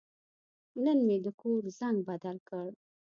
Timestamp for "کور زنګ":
1.41-1.97